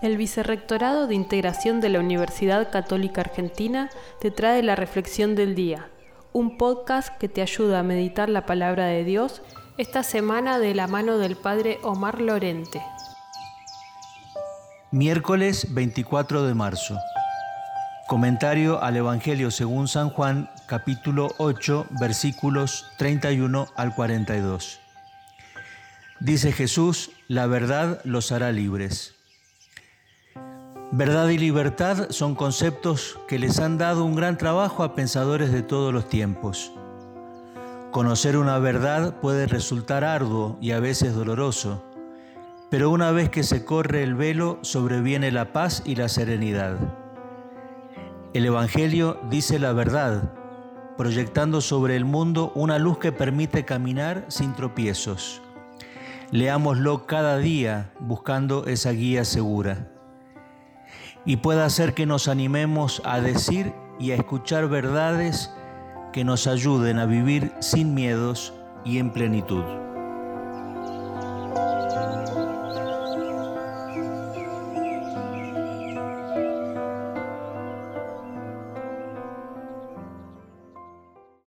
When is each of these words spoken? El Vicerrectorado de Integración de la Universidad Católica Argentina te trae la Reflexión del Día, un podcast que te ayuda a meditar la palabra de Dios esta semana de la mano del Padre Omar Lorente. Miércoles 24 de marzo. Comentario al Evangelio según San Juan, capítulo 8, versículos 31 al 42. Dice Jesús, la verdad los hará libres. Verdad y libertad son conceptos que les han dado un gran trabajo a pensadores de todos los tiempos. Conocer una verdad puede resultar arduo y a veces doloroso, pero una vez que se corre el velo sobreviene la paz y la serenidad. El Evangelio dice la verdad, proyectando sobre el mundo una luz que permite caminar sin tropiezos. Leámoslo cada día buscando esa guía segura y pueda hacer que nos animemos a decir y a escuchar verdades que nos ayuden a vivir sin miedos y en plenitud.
El 0.00 0.16
Vicerrectorado 0.16 1.06
de 1.06 1.14
Integración 1.14 1.80
de 1.80 1.88
la 1.88 2.00
Universidad 2.00 2.70
Católica 2.70 3.20
Argentina 3.20 3.90
te 4.20 4.30
trae 4.30 4.62
la 4.62 4.74
Reflexión 4.74 5.34
del 5.34 5.54
Día, 5.54 5.90
un 6.32 6.56
podcast 6.56 7.16
que 7.18 7.28
te 7.28 7.42
ayuda 7.42 7.80
a 7.80 7.84
meditar 7.84 8.28
la 8.28 8.46
palabra 8.46 8.86
de 8.86 9.04
Dios 9.04 9.42
esta 9.78 10.02
semana 10.02 10.58
de 10.58 10.74
la 10.74 10.86
mano 10.86 11.18
del 11.18 11.36
Padre 11.36 11.78
Omar 11.82 12.20
Lorente. 12.20 12.82
Miércoles 14.90 15.72
24 15.72 16.44
de 16.44 16.54
marzo. 16.54 16.98
Comentario 18.08 18.82
al 18.82 18.96
Evangelio 18.96 19.50
según 19.50 19.88
San 19.88 20.10
Juan, 20.10 20.50
capítulo 20.66 21.28
8, 21.38 21.86
versículos 22.00 22.86
31 22.98 23.68
al 23.74 23.94
42. 23.94 24.80
Dice 26.20 26.52
Jesús, 26.52 27.10
la 27.26 27.46
verdad 27.46 28.00
los 28.04 28.30
hará 28.30 28.52
libres. 28.52 29.14
Verdad 30.94 31.30
y 31.30 31.38
libertad 31.38 32.08
son 32.10 32.34
conceptos 32.34 33.18
que 33.26 33.38
les 33.38 33.58
han 33.60 33.78
dado 33.78 34.04
un 34.04 34.14
gran 34.14 34.36
trabajo 34.36 34.82
a 34.82 34.94
pensadores 34.94 35.50
de 35.50 35.62
todos 35.62 35.90
los 35.90 36.06
tiempos. 36.06 36.70
Conocer 37.90 38.36
una 38.36 38.58
verdad 38.58 39.18
puede 39.18 39.46
resultar 39.46 40.04
arduo 40.04 40.58
y 40.60 40.72
a 40.72 40.80
veces 40.80 41.14
doloroso, 41.14 41.82
pero 42.68 42.90
una 42.90 43.10
vez 43.10 43.30
que 43.30 43.42
se 43.42 43.64
corre 43.64 44.02
el 44.02 44.14
velo 44.14 44.58
sobreviene 44.60 45.32
la 45.32 45.54
paz 45.54 45.82
y 45.86 45.94
la 45.94 46.10
serenidad. 46.10 46.76
El 48.34 48.44
Evangelio 48.44 49.18
dice 49.30 49.58
la 49.58 49.72
verdad, 49.72 50.34
proyectando 50.98 51.62
sobre 51.62 51.96
el 51.96 52.04
mundo 52.04 52.52
una 52.54 52.78
luz 52.78 52.98
que 52.98 53.12
permite 53.12 53.64
caminar 53.64 54.26
sin 54.28 54.52
tropiezos. 54.52 55.40
Leámoslo 56.32 57.06
cada 57.06 57.38
día 57.38 57.94
buscando 57.98 58.66
esa 58.66 58.90
guía 58.90 59.24
segura 59.24 59.88
y 61.24 61.36
pueda 61.36 61.64
hacer 61.64 61.94
que 61.94 62.06
nos 62.06 62.28
animemos 62.28 63.02
a 63.04 63.20
decir 63.20 63.74
y 63.98 64.10
a 64.10 64.16
escuchar 64.16 64.68
verdades 64.68 65.50
que 66.12 66.24
nos 66.24 66.46
ayuden 66.46 66.98
a 66.98 67.06
vivir 67.06 67.52
sin 67.60 67.94
miedos 67.94 68.52
y 68.84 68.98
en 68.98 69.10
plenitud. 69.10 69.64